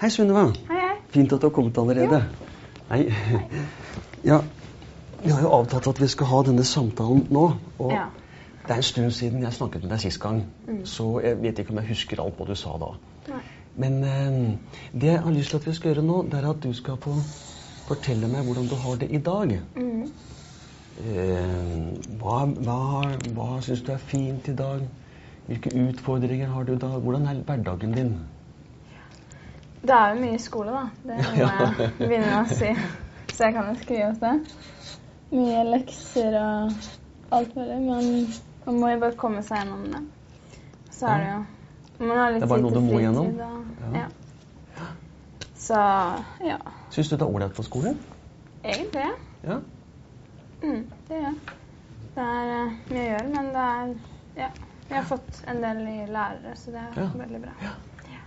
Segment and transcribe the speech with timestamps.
[0.00, 0.46] Hei, Sunniva.
[1.12, 2.22] Fint at du har kommet allerede.
[2.90, 3.04] Hei.
[4.24, 4.36] Ja,
[5.24, 7.44] vi har jo avtalt at vi skal ha denne samtalen nå.
[7.78, 8.02] Og Ja.
[8.66, 10.84] det er en stund siden jeg snakket med deg sist gang, Mm.
[10.86, 12.90] så jeg vet ikke om jeg husker alt hva du sa da.
[13.28, 13.40] Nei.
[13.76, 14.58] Men eh,
[14.92, 16.96] det jeg har lyst til at vi skal gjøre nå, det er at du skal
[17.00, 17.14] få
[17.88, 19.60] fortelle meg hvordan du har det i dag.
[19.76, 20.02] Mm.
[21.00, 22.80] Eh, hva hva,
[23.34, 24.80] hva syns du er fint i dag?
[25.46, 27.00] Hvilke utfordringer har du i dag?
[27.00, 28.14] Hvordan er hverdagen din?
[29.82, 30.82] Det er jo mye skole, da.
[31.08, 32.70] Det må jeg begynne å si.
[33.32, 34.34] Så jeg kan jo skrive opp det.
[35.30, 36.72] Mye lekser og
[37.38, 37.78] alt mulig.
[37.86, 38.10] Men
[38.66, 40.02] man må jo bare komme seg gjennom det.
[40.92, 41.40] Så er det jo
[42.06, 43.26] Man har litt Det er bare noe du må gjennom?
[43.26, 43.36] Og,
[43.94, 44.00] Ja.
[44.02, 44.86] ja.
[45.60, 45.80] Så
[46.44, 46.56] ja.
[46.90, 47.98] Syns du det er ålreit på skolen?
[48.64, 49.14] Egentlig, ja.
[49.48, 49.58] Ja.
[50.62, 51.58] Mm, det gjør jeg.
[52.16, 53.94] Det er eh, mye å gjøre, men det er
[54.40, 54.48] Ja.
[54.90, 57.08] Vi har fått en del nye lærere, så det er Ja.
[57.14, 57.70] veldig bra.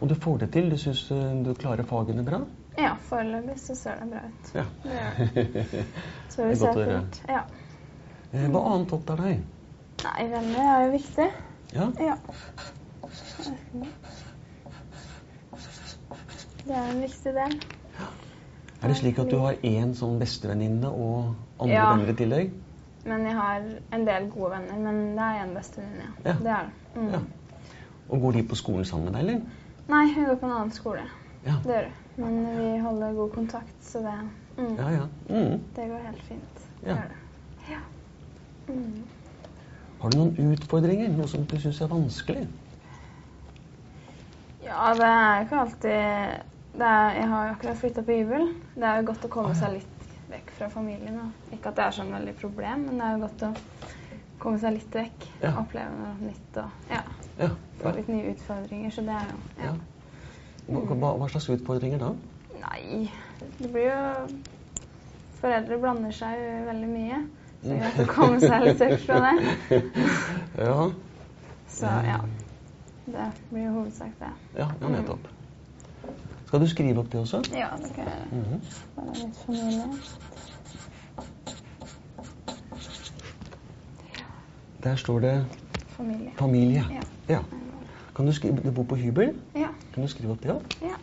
[0.04, 0.66] Og du får det til?
[0.74, 2.42] Du syns eh, du klarer fagene bra?
[2.76, 4.50] Ja, foreløpig så ser det bra ut.
[4.58, 4.66] Ja.
[4.84, 5.76] Det.
[6.34, 7.20] Så vi ser å fint.
[7.30, 7.44] Ja.
[8.34, 9.44] Eh, Hva annet opptar deg?
[10.04, 11.30] Nei, venner er jo viktig.
[11.78, 11.88] Ja.
[12.04, 12.18] Ja.
[16.66, 17.56] Det er en viktig del.
[18.84, 21.88] Er det slik at du har én sånn bestevenninne og andre Ja.
[21.94, 22.52] venner i tillegg?
[23.06, 23.64] Men jeg har
[23.96, 24.80] en del gode venner.
[24.84, 26.32] Men det er en bestevenninne, ja.
[26.32, 26.38] Ja.
[26.44, 27.02] Det er det.
[27.02, 27.12] Mm.
[27.16, 27.20] Ja.
[28.10, 29.42] Og går de på skolen sammen med deg, eller?
[29.88, 31.04] Nei, hun går på en annen skole.
[31.46, 31.58] Ja.
[31.66, 32.00] Det gjør hun.
[32.16, 34.14] Men vi holder god kontakt, så det,
[34.58, 35.08] mm, Ja, ja.
[35.30, 35.60] Mm.
[35.76, 36.60] det går helt fint.
[36.82, 36.96] Det Ja.
[36.96, 37.72] gjør det.
[37.72, 37.80] Ja.
[38.74, 39.04] Mm.
[40.02, 41.10] Har du noen utfordringer?
[41.10, 42.48] Noe som du syns er vanskelig?
[44.64, 48.48] Ja, det er ikke alltid det er, Jeg har jo akkurat flytta på hybel.
[48.76, 51.20] Det er jo godt å komme seg litt vekk fra familien.
[51.20, 51.54] Og.
[51.54, 53.52] Ikke at det er sånn veldig problem, men det er jo godt å
[54.40, 55.28] komme seg litt vekk.
[55.44, 55.52] Ja.
[55.62, 57.02] Oppleve noe nytt og ja,
[57.40, 57.50] Ja.
[57.82, 58.92] få litt nye utfordringer.
[58.94, 59.72] Så det er jo ja.
[59.74, 60.84] ja.
[60.94, 62.12] Hva, hva, slags utfordringer da?
[62.62, 63.10] Nei,
[63.60, 64.28] det blir jo
[65.42, 67.18] Foreldre blander seg jo veldig mye.
[67.64, 69.82] Så det er å komme seg litt vekk fra det.
[70.68, 70.92] Ja.
[71.74, 72.20] Så ja.
[73.06, 74.30] Det blir jo hovedsak det.
[74.56, 75.28] Ja, ja nettopp.
[76.46, 77.42] Skal du skrive opp det også?
[77.58, 78.28] Ja, det kan jeg gjøre.
[78.32, 78.62] Mhm.
[78.96, 79.88] Bare litt familie.
[84.84, 85.63] Der står det
[85.98, 86.32] Familie.
[86.38, 86.84] familie.
[86.92, 87.02] Ja.
[87.30, 87.40] Ja.
[88.16, 89.34] Kan du skrive, Du bor på hybel?
[89.56, 89.70] Ja.
[89.94, 90.52] Kan du skrive opp det?
[90.56, 90.74] opp?
[90.82, 90.96] ja.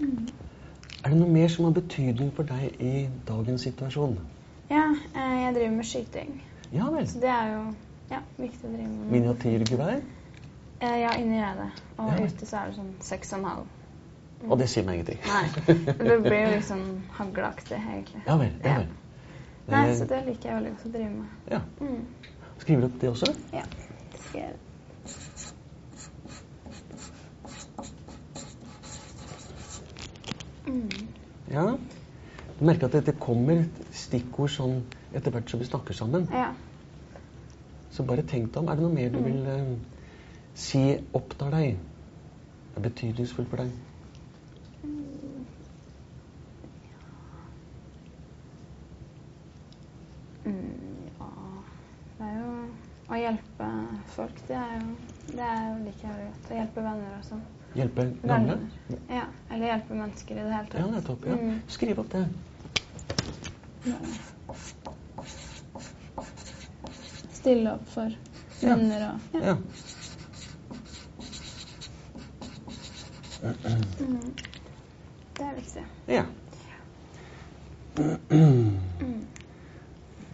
[0.00, 0.28] Mm.
[1.04, 4.18] Er det noe mer som har betydning for deg i dagens situasjon?
[4.70, 4.82] Ja,
[5.16, 6.42] eh, jeg driver med skyting.
[6.72, 7.06] Ja vel.
[7.08, 7.62] Så det er jo
[8.10, 9.10] ja, viktig å drive med.
[9.14, 10.00] Miniatyrgevær?
[10.80, 11.70] Eh, Ja, inni redet.
[11.98, 12.24] Og Ja.
[12.26, 13.66] ute så er det sånn seks og en halv.
[14.50, 15.18] Og det sier meg ingenting.
[15.26, 15.74] Nei.
[15.98, 18.22] Det blir jo liksom hagleaktig, egentlig.
[18.26, 18.52] Ja vel.
[18.64, 18.76] ja Ja.
[18.78, 18.86] vel.
[19.70, 21.26] Nei, Eh, så det liker jeg veldig godt å drive med.
[21.50, 21.60] Ja.
[21.80, 22.06] Mm.
[22.58, 23.32] Skriver du opp det også?
[23.52, 23.62] Ja,
[24.12, 24.58] det skal jeg gjøre.
[30.66, 30.88] Mm.
[31.50, 31.76] Ja.
[32.58, 33.62] Du merker at det kommer
[33.96, 34.74] stikkord sånn
[35.16, 36.26] etter hvert som vi snakker sammen.
[36.34, 36.50] Ja.
[37.94, 38.68] Så bare tenk deg om.
[38.68, 39.24] Er det noe mer du Mm.
[39.24, 39.76] vil eh,
[40.54, 40.82] si
[41.14, 41.78] opptar deg?
[42.76, 43.70] Er betydningsfullt for deg?
[50.44, 51.28] Mm, ja
[52.18, 52.52] Det er jo
[53.10, 53.68] å hjelpe
[54.14, 54.86] folk, det er jo
[55.30, 56.50] Det er jo like jeg godt.
[56.50, 57.42] Å hjelpe venner og sånn.
[57.78, 58.56] Hjelpe gamle?
[59.14, 59.24] Ja.
[59.54, 60.80] Eller hjelpe mennesker i det hele tatt.
[60.80, 61.26] Ja, nettopp.
[61.30, 61.36] Ja.
[61.38, 61.60] Mm.
[61.70, 62.24] Skriv opp det.
[67.32, 68.10] Stille opp for
[68.62, 68.74] Ja.
[68.76, 69.56] venner og Ja.
[73.42, 74.34] Mm.
[75.36, 75.82] Det er viktig.
[76.08, 76.24] ja.
[78.30, 79.26] Mm.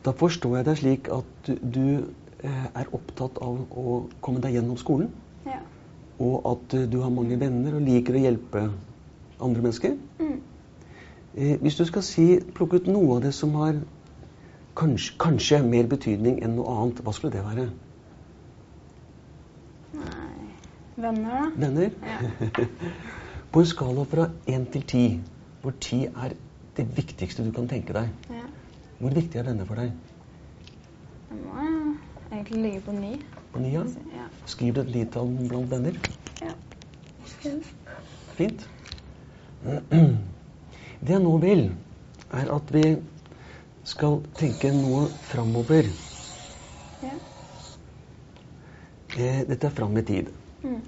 [0.04, 4.76] Da forstår jeg deg slik at du, du er opptatt av å komme deg gjennom
[4.76, 5.10] skolen,
[5.46, 5.60] Ja.
[6.20, 8.70] og at eh, du har mange venner og liker å hjelpe
[9.40, 9.96] andre mennesker.
[10.18, 10.40] Mm.
[11.36, 13.80] Eh, hvis du skal si, plukke ut noe av det som har
[14.76, 17.70] kanskje, kanskje mer betydning enn noe annet, hva skulle det være?
[19.96, 20.26] Nei
[20.96, 21.66] Venner, da?
[21.66, 21.90] Venner?
[22.02, 22.66] Ja.
[23.52, 25.04] På en skala fra én til ti,
[25.62, 26.36] hvor ti er
[26.76, 28.44] det viktigste du kan tenke deg, ja.
[28.98, 29.92] hvor viktig er venner for deg?
[31.28, 31.75] Det må
[32.32, 33.12] egentlig ligge på ni.
[33.52, 33.82] På ni, Ja.
[34.46, 35.92] Skriv du et litall blant venner?
[36.42, 36.52] ja.
[38.36, 38.68] Fint.
[41.00, 41.72] Det jeg nå vil,
[42.32, 42.96] er at vi
[43.84, 45.88] skal tenke noe framover.
[47.02, 47.14] ja.
[49.48, 50.26] Dette er fram i tid.
[50.62, 50.80] Mm.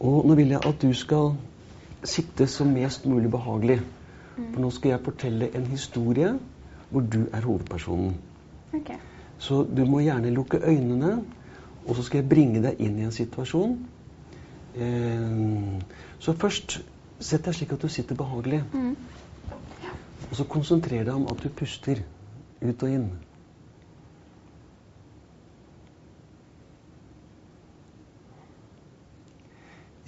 [0.00, 1.34] Og nå vil jeg at du skal
[2.04, 3.80] sitte så mest mulig behagelig.
[4.36, 6.38] For nå skal jeg fortelle en historie
[6.90, 8.14] hvor du er hovedpersonen.
[8.74, 8.90] OK.
[9.38, 11.24] Så du må gjerne lukke øynene
[11.84, 13.74] Og så skal jeg bringe deg inn i en situasjon.
[14.80, 15.82] Eh,
[16.18, 16.78] så først
[17.20, 18.62] sett deg slik at du sitter behagelig.
[18.72, 18.94] Mm.
[20.30, 22.00] Og så konsentrer deg om at du puster
[22.64, 23.10] ut og inn.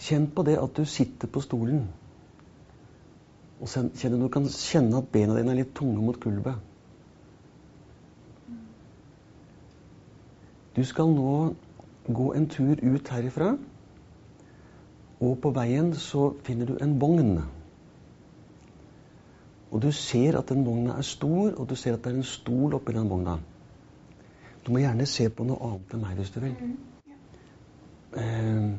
[0.06, 1.84] Kjenn på det at du sitter på stolen.
[3.61, 6.58] Og kjenn, du kan kjenne at bena dine er litt tunge mot gulvet.
[10.76, 11.55] Du skal nå
[12.06, 13.56] gå en tur ut herifra.
[15.20, 17.38] Og på veien så finner du en vogn.
[19.70, 22.28] Og du ser at den vogna er stor, og du ser at det er en
[22.28, 23.38] stol oppi den vogna.
[24.67, 26.55] Du må gjerne se på noe annet enn meg hvis du vil.
[28.17, 28.76] Eh,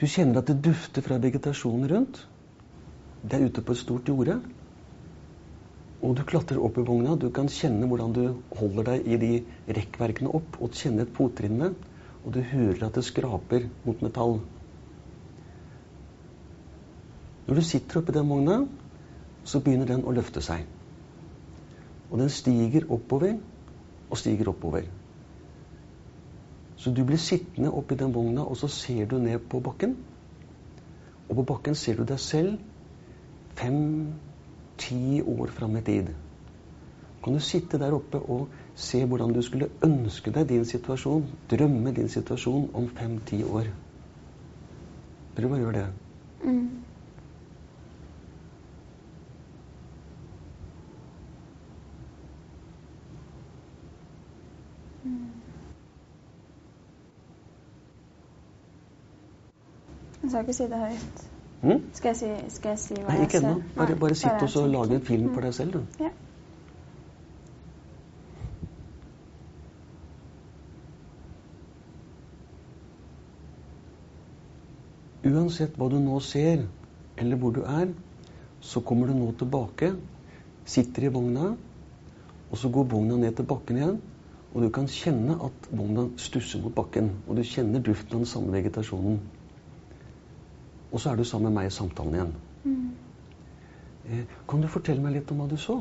[0.00, 2.22] Du kjenner at det dufter fra vegetasjonen rundt.
[3.22, 4.38] Det er ute på et stort jorde.
[6.00, 7.16] Og du klatrer opp i vogna.
[7.20, 8.22] Du kan kjenne hvordan du
[8.56, 9.32] holder deg i de
[9.76, 11.74] rekkverkene opp, og kjenne et fottrinnene.
[12.24, 14.38] Og du hører at det skraper mot metall.
[17.46, 18.56] Når du sitter oppi den vogna,
[19.44, 20.64] så begynner den å løfte seg.
[22.10, 23.36] Og den stiger oppover
[24.10, 24.88] og stiger oppover.
[26.80, 29.98] Så du blir sittende oppi den vogna, og så ser du ned på bakken.
[31.28, 32.56] Og på bakken ser du deg selv
[34.80, 36.08] fem-ti år fram i tid.
[37.24, 41.92] Kan du sitte der oppe og se hvordan du skulle ønske deg din situasjon, drømme
[41.92, 43.68] din situasjon om fem-ti år?
[45.36, 45.88] Prøv å gjøre det.
[46.44, 46.68] Mm.
[60.22, 61.39] Jeg skal ikke si det høyt.
[61.62, 61.80] Hm?
[61.92, 63.62] Skal jeg si, skal jeg si hva Nei, jeg ikke ennå.
[63.76, 65.34] Bare, bare sitt og så lage en film Mm.
[65.34, 66.04] for deg selv, du.
[66.04, 66.10] Ja.
[75.30, 76.62] Uansett hva du nå ser,
[77.20, 77.90] eller hvor du er,
[78.60, 79.90] så kommer du nå tilbake,
[80.64, 81.50] sitter i vogna,
[82.50, 83.98] og så går vogna ned til bakken igjen,
[84.54, 88.32] og du kan kjenne at vogna stusser mot bakken, og du kjenner duften av den
[88.32, 89.20] samme vegetasjonen.
[90.92, 92.32] Og så er du sammen med meg i samtalen igjen.
[92.64, 92.90] Mm.
[94.06, 95.80] Eh, kan du fortelle meg litt om hva du så?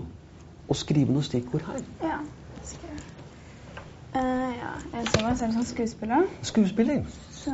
[0.70, 1.82] Og skrive noen stikkord her.
[2.04, 2.20] Ja.
[2.64, 3.20] Skal jeg så
[4.14, 4.70] ja.
[4.94, 6.22] Jeg ser meg selv som skuespiller.
[6.42, 7.04] Skuespiller.
[7.32, 7.52] Så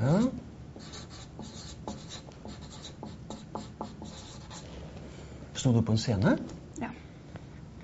[0.00, 0.20] Ja.
[5.54, 6.38] Sto du på en scene?
[6.80, 6.88] ja.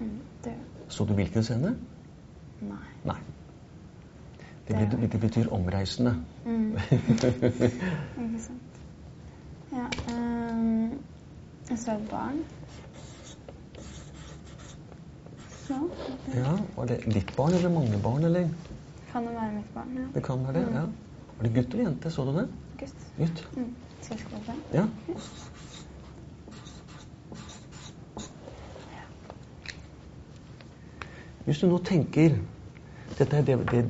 [0.01, 0.55] Mm, det
[0.89, 1.77] Så du hvilken scene?
[2.61, 2.77] Nei.
[3.05, 3.17] Nei.
[4.69, 6.15] Det, betyr, det betyr omreisende.
[6.45, 6.71] Mm.
[8.23, 8.81] Ikke sant.
[9.73, 9.87] Ja.
[10.13, 11.01] Um,
[11.71, 12.39] jeg så et barn.
[15.67, 15.75] Så
[16.35, 18.25] ja, Var det ditt barn eller mange barn?
[18.25, 18.49] eller?
[19.17, 19.97] kan det være mitt barn.
[19.97, 20.07] Ja.
[20.15, 20.81] Det kan være det, ja.
[21.37, 22.11] Var det gutt eller jente?
[22.11, 22.49] Så du det?
[22.79, 22.97] Gutt.
[23.19, 23.49] Gutt.
[23.57, 23.75] Mm.
[24.01, 24.53] Skal jeg skåle på?
[24.75, 24.87] Ja.
[31.45, 32.37] Hvis du nå tenker
[33.19, 33.85] Dette er det, det,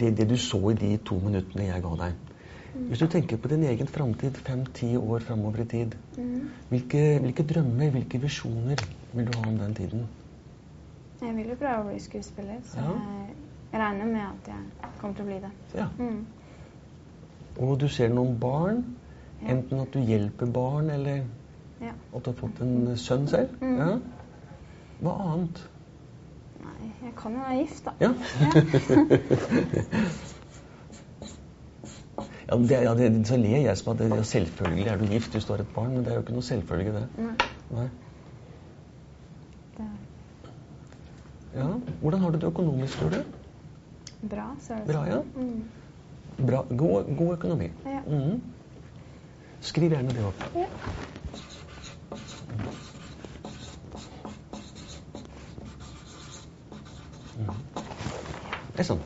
[0.00, 2.12] det, det, du så i de to minuttene jeg ga deg.
[2.78, 6.50] Hvis du tenker på din egen framtid fem-ti år framover i tid, Mm.
[6.68, 8.76] hvilke, hvilke drømmer, hvilke visjoner
[9.12, 10.06] vil du ha om den tiden?
[11.22, 12.92] Jeg vil jo prøve å bli skuespiller, så Ja.
[13.72, 15.50] jeg regner med at jeg kommer til å bli det.
[15.74, 15.86] Ja.
[15.98, 16.26] Mm.
[17.58, 18.84] Og du ser noen barn,
[19.42, 19.48] Ja.
[19.54, 21.24] enten at du hjelper barn, eller
[21.80, 21.92] Ja.
[22.16, 23.48] at du har fått en sønn selv.
[23.60, 23.76] Mm.
[23.78, 23.98] Ja.
[25.02, 25.68] Hva annet?
[26.78, 27.90] Jeg kan jo være gift, da.
[28.00, 28.08] Ja.
[32.48, 35.44] ja, det, ja det, så ler jeg som at det, selvfølgelig er du gift hvis
[35.44, 37.06] du har et barn, men det er jo ikke noe selvfølge, det.
[37.18, 37.34] Nei,
[37.70, 37.88] Nei.
[41.54, 41.66] Ja.
[42.00, 43.22] Hvordan har du det økonomisk, tror du?
[44.22, 44.56] bra.
[44.60, 45.20] Så er det Bra, ja.
[45.34, 45.64] Mm.
[46.46, 46.64] Bra.
[46.68, 47.70] God, god økonomi.
[47.86, 48.00] Ja.
[48.06, 48.42] Mm.
[49.60, 50.44] Skriv gjerne det opp.
[50.54, 50.66] Ja.
[58.78, 59.00] Det er sånn.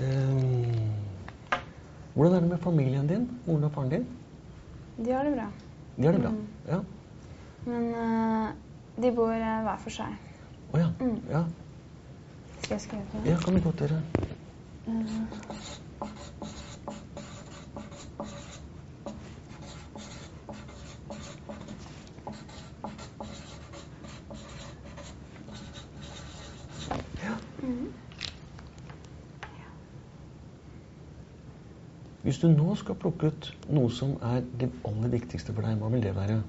[0.00, 0.94] Ehm,
[2.14, 3.26] hvordan er det med familien din?
[3.44, 4.06] Moren og faren din?
[4.96, 5.44] De har det bra.
[5.98, 6.30] De har det bra?
[6.30, 6.46] Mm.
[6.70, 6.78] Ja.
[7.66, 8.48] Men uh,
[8.96, 10.16] de bor uh, hver for seg.
[10.72, 10.88] Å ja.
[11.02, 11.20] Mm.
[11.28, 11.44] ja.
[12.62, 14.00] Skal jeg skrive på Ja, kan vi godt gjøre.
[14.88, 15.20] Eh,
[27.20, 27.36] Ja.
[27.62, 27.92] mm.
[32.22, 35.88] Hvis du nå skal plukke ut noe som er det aller viktigste for deg, hva
[35.88, 36.42] vil det være?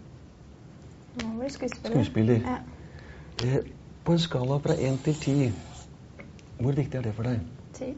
[1.49, 1.93] Skuespiller.
[1.95, 2.41] Skuespiller.
[2.45, 2.57] Ja.
[3.43, 3.57] Eh,
[4.05, 5.51] på en skala fra én til ti,
[6.59, 7.39] hvor viktig er det for deg?
[7.73, 7.93] Ti.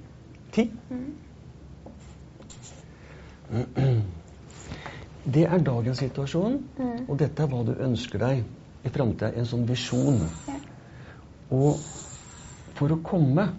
[0.53, 0.71] Ti.
[0.89, 1.13] Mm.
[5.33, 7.05] Det er dagens situasjon, Mm.
[7.09, 8.43] og dette er hva du ønsker deg
[8.85, 9.31] i framtida.
[9.37, 10.19] En sånn visjon.
[10.47, 10.53] Ja.
[11.51, 11.75] Og
[12.73, 13.49] for å komme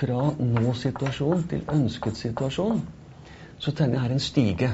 [0.00, 2.80] fra nå-situasjon til ønsket situasjon,
[3.58, 4.70] så tegner jeg her en stige.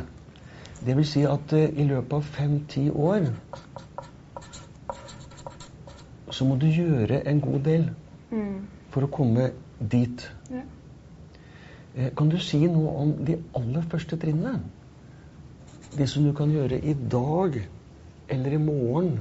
[0.86, 3.26] Det vil si at eh, i løpet av fem-ti år
[6.30, 7.88] så må du gjøre en god del
[8.30, 8.66] Mm.
[8.90, 9.50] for å komme
[9.90, 10.22] dit.
[10.50, 10.62] Ja.
[11.96, 14.60] Eh, Kan du si noe om de aller første trinnene?
[15.96, 17.60] Det som du kan gjøre i dag,
[18.28, 19.20] eller i morgen,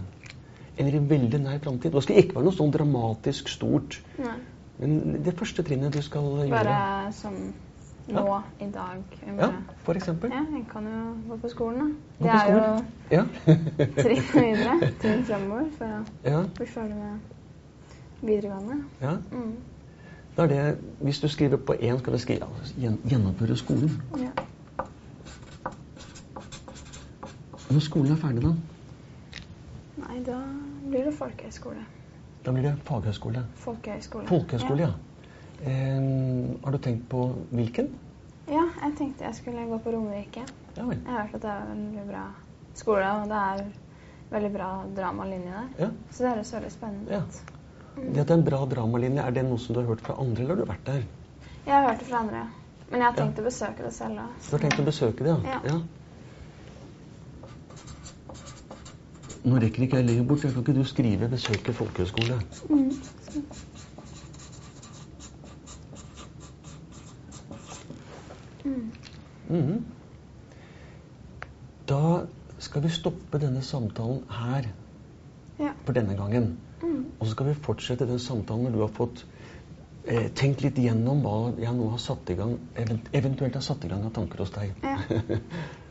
[0.78, 1.92] eller i veldig nær framtid.
[1.92, 4.00] Det skal ikke være noe sånn dramatisk stort.
[4.18, 4.34] Nei.
[4.80, 7.34] Men det første trinnet du skal gjøre Bare som
[8.08, 8.42] nå, Ja.
[8.62, 9.04] i dag.
[9.28, 9.50] Med, Ja,
[9.84, 10.30] for eksempel.
[10.32, 11.86] Ja, jeg kan jo gå på skolen, da.
[12.20, 12.84] Gå Det på er jo.
[13.12, 13.24] Ja.
[14.04, 14.92] trinn videre.
[15.02, 17.20] Trinn fremover for å ja, bli ferdig med
[18.22, 18.84] videregående.
[19.02, 19.16] ja.
[19.32, 19.56] Mm.
[20.36, 22.48] Da er det, hvis du skriver på én, skal du skrive
[23.08, 24.02] gjennomføre skolen.
[24.20, 24.32] Ja.
[27.72, 28.52] Når skolen er ferdig, da?
[30.04, 30.42] Nei, da
[30.90, 31.86] blir det folkehøyskole.
[32.46, 33.42] Da blir det faghøyskole.
[33.64, 34.28] Folkehøyskole.
[34.30, 34.94] Folkehøyskole, ja.
[35.66, 37.90] Eh, har du tenkt på hvilken?
[38.48, 40.44] Ja, jeg tenkte jeg skulle gå på Romerike.
[40.78, 40.84] Ja.
[40.92, 42.26] Jeg har hørt at det er en veldig bra
[42.76, 43.64] skole, og det er
[44.32, 45.70] veldig bra dramalinje der.
[45.80, 45.90] Ja.
[46.12, 47.22] Så det høres veldig spennende Ja.
[47.96, 50.18] Det at det er en bra dramalinje, er det noe som du har hørt fra
[50.20, 51.04] andre, eller har du vært der?
[51.66, 52.42] Jeg har hørt det fra andre,
[52.92, 54.20] men jeg har tenkt å besøke det selv.
[54.20, 54.50] òg.
[54.50, 55.60] Du har tenkt å besøke det, ja?
[55.66, 55.80] Ja.
[59.46, 60.42] Nå rekker ikke jeg lenger bort.
[60.42, 62.40] Kan ikke du skrive 'besøke folkehøyskole'?
[62.70, 62.92] Mm.
[68.66, 68.92] Mm.
[69.50, 69.86] Mm.
[71.90, 72.26] Da
[72.60, 74.62] skal vi stoppe denne samtalen her
[75.60, 75.72] Ja.
[75.86, 76.58] for denne gangen.
[76.82, 77.06] Mm.
[77.20, 79.26] Og så skal vi fortsette den samtalen når du har fått
[80.08, 83.86] eh, tenkt litt gjennom hva jeg nå har satt i gang, event eventuelt har satt
[83.86, 84.74] i gang av tanker hos deg.
[84.84, 84.98] Ja.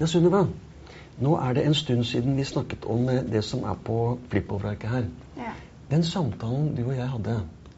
[0.00, 0.44] Ja, Sunniva.
[1.20, 4.90] Nå er det en stund siden vi snakket om eh, det som er på flippoverarket
[4.90, 5.04] her.
[5.36, 5.52] ja.
[5.90, 7.32] Den samtalen du og jeg hadde,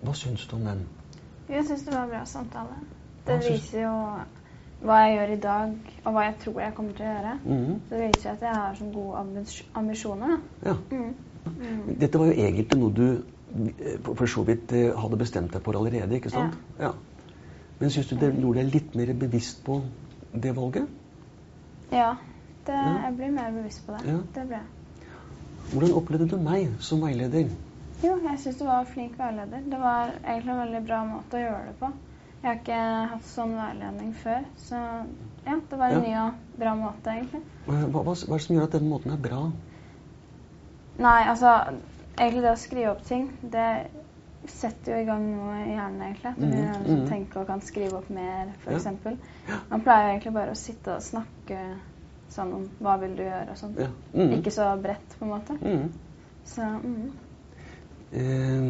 [0.05, 0.83] hva syns du om den?
[1.49, 2.75] Jeg syns det var en bra samtale.
[3.27, 3.95] Det Ja, syns- viser jo
[4.83, 5.73] hva jeg gjør i dag,
[6.05, 7.33] og hva jeg tror jeg kommer til å gjøre.
[7.45, 7.81] Mm.
[7.89, 9.17] Så det viser at jeg har sånn gode
[9.75, 10.37] ambisjoner.
[10.67, 10.75] Ja.
[10.91, 11.15] Mm.
[11.47, 11.97] Mm.
[12.01, 13.07] Dette var jo egentlig noe du
[13.81, 16.55] eh, for- så vidt eh, hadde bestemt deg for allerede, ikke sant?
[16.79, 16.93] Ja.
[17.81, 19.81] Men syns du det gjorde deg litt mer bevisst på
[20.35, 20.87] det valget?
[21.93, 22.13] Ja.
[22.67, 24.07] Det, jeg blir mer bevisst på det.
[24.07, 24.19] Ja.
[24.35, 25.09] Det blir jeg.
[25.73, 27.51] Hvordan opplevde du meg som veileder?
[28.03, 29.63] Jo, jeg syns du var flink veileder.
[29.71, 31.91] Det var egentlig en veldig bra måte å gjøre det på.
[32.43, 32.79] Jeg har ikke
[33.13, 34.79] hatt sånn veiledning før, så
[35.47, 36.07] ja, det var en Ja.
[36.07, 37.41] ny og bra måte, egentlig.
[37.67, 39.43] Hva, hva, hva er det som gjør at denne måten er bra?
[40.99, 41.53] Nei, altså
[42.19, 43.69] Egentlig det å skrive opp ting, det
[44.51, 46.31] setter jo i gang noe i hjernen, egentlig.
[46.33, 46.53] At du mm.
[46.53, 47.25] begynner å mhm.
[47.41, 48.87] og kan skrive opp mer, f.eks.
[49.49, 49.59] Ja.
[49.71, 51.61] Man pleier egentlig bare å sitte og snakke
[52.33, 53.75] sånn om hva vil du gjøre og sånn.
[53.79, 53.91] Ja.
[54.15, 54.35] Mm.
[54.39, 55.59] Ikke så bredt, på en måte.
[55.61, 56.33] Mm.
[56.49, 57.13] Så mm.
[58.13, 58.65] Eh,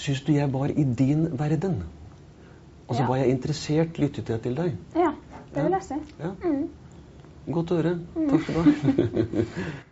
[0.00, 1.82] syns du jeg var i din verden?
[2.88, 3.08] Altså, Ja.
[3.08, 3.98] Var jeg interessert?
[4.00, 4.76] Lyttet jeg til deg?
[4.96, 5.12] ja,
[5.54, 5.98] det vil jeg si.
[6.22, 6.32] Ja.
[7.52, 7.98] Godt å høre.
[8.16, 9.84] Takk skal du ha.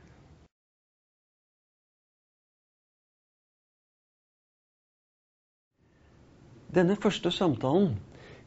[6.77, 7.95] Denne første samtalen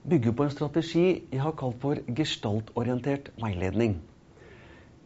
[0.10, 3.96] bygger på en strategi jeg har kalt for gestaltorientert veiledning.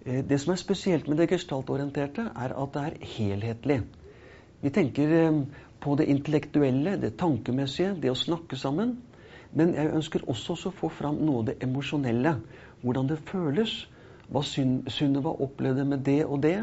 [0.06, 3.80] Eh, Det som er spesielt med det gestaltorienterte, er at det er helhetlig.
[4.62, 5.40] Vi tenker eh,
[5.80, 8.98] på det intellektuelle, det tankemessige, det å snakke sammen.
[9.54, 12.36] Men jeg ønsker også å få fram noe av det emosjonelle.
[12.82, 13.88] Hvordan det føles.
[14.28, 16.60] Hva Sunniva opplevde med det og det.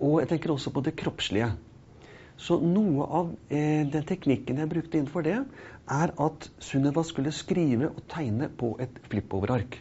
[0.00, 1.52] Og jeg tenker også på det kroppslige.
[2.38, 5.38] Så noe av eh, den teknikken jeg brukte innenfor det,
[5.90, 9.78] er at Sunniva skulle skrive og tegne på et flippoverark.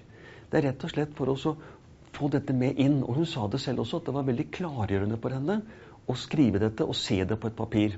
[0.50, 1.56] Det er rett og slett for å
[2.18, 3.02] få dette med inn.
[3.04, 5.62] Og hun sa det selv også, at det var veldig klargjørende for henne
[6.08, 7.98] å skrive dette og se det på et papir.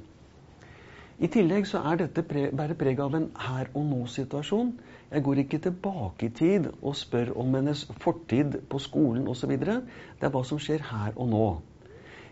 [1.20, 4.70] I tillegg så er dette pre bærer preg av en her og nå-situasjon.
[5.10, 9.52] Jeg går ikke tilbake i tid og spør om hennes fortid på skolen osv.
[9.60, 11.50] Det er hva som skjer her og nå.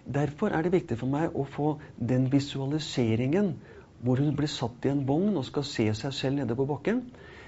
[0.07, 3.55] Derfor er det viktig for meg å få den visualiseringen
[4.03, 7.01] hvor hun blir satt i en vogn og skal se seg selv nede på bakken.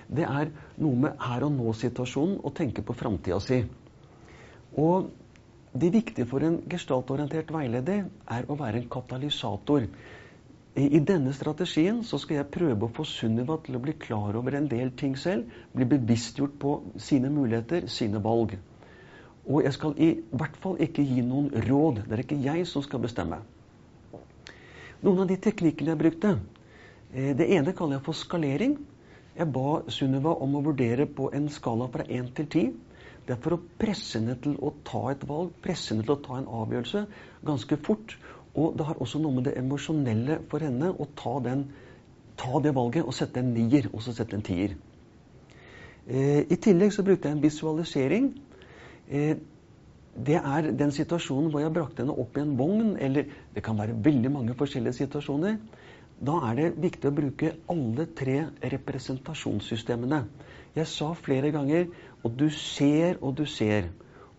[0.10, 0.50] Det er
[0.82, 3.62] noe med her og nå-situasjonen å tenke på framtida si.
[4.82, 5.12] Og
[5.72, 9.86] det viktige for en gestaltorientert veileder er å være en katalysator.
[10.80, 14.58] I denne strategien så skal jeg prøve å få Sunniva til å bli klar over
[14.58, 15.50] en del ting selv.
[15.76, 18.58] Bli bevisstgjort på sine muligheter, sine valg.
[19.48, 22.04] Og jeg skal i hvert fall ikke gi noen råd.
[22.06, 23.42] Det er ikke jeg som skal bestemme.
[25.00, 26.34] Noen av de teknikkene jeg brukte
[27.14, 28.76] eh, Det ene kaller jeg for skalering.
[29.40, 32.74] Jeg ba Sunniva om å vurdere på en skala fra 1 til 10.
[33.26, 36.22] Det er for å presse henne til å ta et valg, presse henne til å
[36.26, 37.06] ta en avgjørelse
[37.46, 38.18] ganske fort.
[38.58, 41.68] Og det har også noe med det emosjonelle for henne å ta, den,
[42.42, 44.76] ta det valget og sette en nier, og så sette en tier.
[46.10, 48.32] Eh, I tillegg så brukte jeg en visualisering.
[49.10, 49.38] Eh,
[50.20, 53.78] det er den situasjonen hvor jeg brakte henne opp i en vogn, eller det kan
[53.80, 55.58] være veldig mange forskjellige situasjoner.
[56.20, 58.42] Da er det viktig å bruke alle tre
[58.74, 60.24] representasjonssystemene.
[60.76, 61.88] Jeg sa flere ganger
[62.24, 63.88] og du ser og du ser.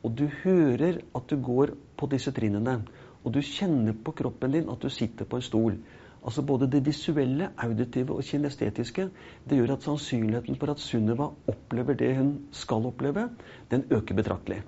[0.04, 2.82] Og du hører at du går på disse trinnene.
[3.24, 5.80] Og du kjenner på kroppen din at du sitter på en stol.
[6.20, 9.06] Altså Både det visuelle, auditive og kinestetiske
[9.48, 13.28] det gjør at sannsynligheten for at Sunniva opplever det hun skal oppleve,
[13.70, 14.60] den øker betraktelig.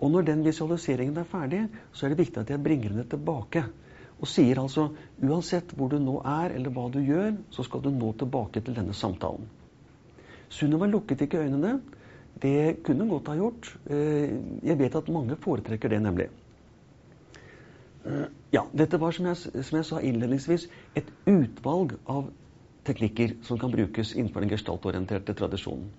[0.00, 3.64] Og når den visualiseringen er ferdig, så er det viktig at jeg bringer henne tilbake.
[4.20, 7.90] Og sier altså uansett hvor du nå er, eller hva du gjør, så skal du
[7.90, 9.48] nå tilbake til denne samtalen.
[10.50, 11.80] Sunniva lukket ikke øynene.
[12.40, 13.74] Det kunne hun godt ha gjort.
[13.90, 14.30] Eh,
[14.64, 16.30] jeg vet at mange foretrekker det, nemlig.
[18.06, 22.30] Eh, ja, dette var, som jeg, som jeg sa innledningsvis, et utvalg av
[22.88, 25.90] teknikker som kan brukes innenfor den gestaltorienterte tradisjonen.